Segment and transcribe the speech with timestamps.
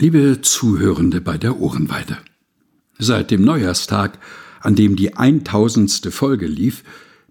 [0.00, 2.18] Liebe Zuhörende bei der Ohrenweide.
[3.00, 4.20] Seit dem Neujahrstag,
[4.60, 6.84] an dem die eintausendste Folge lief,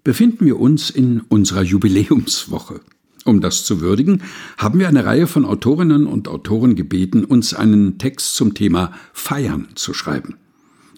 [0.04, 2.82] befinden wir uns in unserer Jubiläumswoche.
[3.24, 4.20] Um das zu würdigen,
[4.58, 9.68] haben wir eine Reihe von Autorinnen und Autoren gebeten, uns einen Text zum Thema Feiern
[9.74, 10.36] zu schreiben.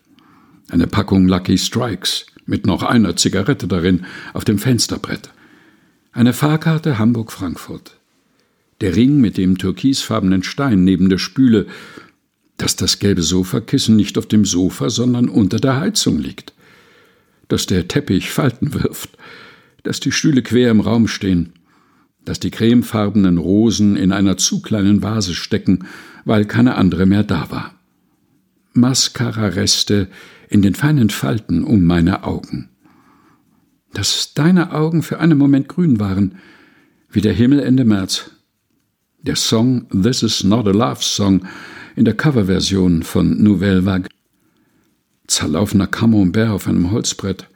[0.68, 5.30] eine Packung Lucky Strikes mit noch einer Zigarette darin auf dem Fensterbrett,
[6.12, 7.95] eine Fahrkarte Hamburg-Frankfurt,
[8.80, 11.66] der Ring mit dem türkisfarbenen Stein neben der Spüle,
[12.56, 16.54] dass das gelbe Sofakissen nicht auf dem Sofa, sondern unter der Heizung liegt,
[17.48, 19.10] dass der Teppich Falten wirft,
[19.82, 21.52] dass die Stühle quer im Raum stehen,
[22.24, 25.86] dass die cremefarbenen Rosen in einer zu kleinen Vase stecken,
[26.24, 27.74] weil keine andere mehr da war.
[28.72, 30.08] Mascara-Reste
[30.48, 32.68] in den feinen Falten um meine Augen.
[33.92, 36.36] Dass deine Augen für einen Moment grün waren,
[37.10, 38.32] wie der Himmel Ende März,
[39.26, 41.46] der Song This Is Not a Love Song
[41.96, 44.08] in der Coverversion von Nouvelle Vague.
[45.26, 47.48] Zerlaufener Camembert auf einem Holzbrett.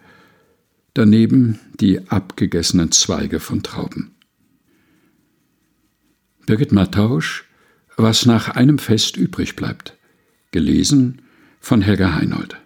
[0.95, 4.17] Daneben die abgegessenen Zweige von Trauben.
[6.47, 7.45] Birgit Mattausch,
[7.97, 9.97] Was nach einem Fest übrig bleibt.
[10.51, 11.23] Gelesen
[11.61, 12.57] von Helga Heinold.